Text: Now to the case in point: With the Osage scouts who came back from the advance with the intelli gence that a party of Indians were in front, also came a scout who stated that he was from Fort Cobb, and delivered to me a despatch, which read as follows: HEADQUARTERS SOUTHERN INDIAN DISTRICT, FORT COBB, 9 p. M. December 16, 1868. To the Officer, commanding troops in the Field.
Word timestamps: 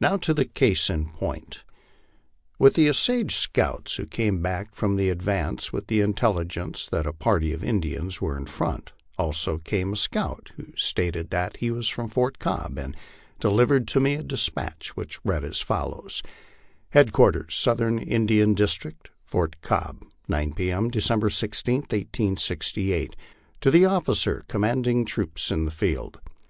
Now 0.00 0.16
to 0.16 0.32
the 0.32 0.46
case 0.46 0.88
in 0.88 1.10
point: 1.10 1.64
With 2.58 2.72
the 2.76 2.88
Osage 2.88 3.34
scouts 3.34 3.96
who 3.96 4.06
came 4.06 4.40
back 4.40 4.74
from 4.74 4.96
the 4.96 5.10
advance 5.10 5.70
with 5.70 5.88
the 5.88 6.00
intelli 6.00 6.46
gence 6.46 6.88
that 6.88 7.06
a 7.06 7.12
party 7.12 7.52
of 7.52 7.62
Indians 7.62 8.22
were 8.22 8.38
in 8.38 8.46
front, 8.46 8.92
also 9.18 9.58
came 9.58 9.92
a 9.92 9.96
scout 9.96 10.50
who 10.56 10.68
stated 10.76 11.28
that 11.28 11.58
he 11.58 11.70
was 11.70 11.90
from 11.90 12.08
Fort 12.08 12.38
Cobb, 12.38 12.78
and 12.78 12.96
delivered 13.38 13.86
to 13.88 14.00
me 14.00 14.14
a 14.14 14.22
despatch, 14.22 14.96
which 14.96 15.22
read 15.26 15.44
as 15.44 15.60
follows: 15.60 16.22
HEADQUARTERS 16.94 17.54
SOUTHERN 17.54 17.98
INDIAN 17.98 18.54
DISTRICT, 18.54 19.10
FORT 19.26 19.60
COBB, 19.60 20.00
9 20.26 20.52
p. 20.54 20.70
M. 20.72 20.88
December 20.88 21.28
16, 21.28 21.82
1868. 21.82 23.14
To 23.60 23.70
the 23.70 23.84
Officer, 23.84 24.42
commanding 24.48 25.04
troops 25.04 25.50
in 25.50 25.66
the 25.66 25.70
Field. 25.70 26.18